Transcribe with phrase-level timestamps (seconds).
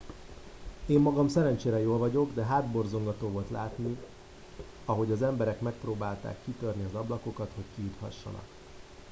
[0.85, 3.97] én magam szerencsére jól vagyok de hátborzongató volt látni
[4.85, 8.43] ahogy az emberek megpróbálták kitörni az ablakokat hogy kijuthassanak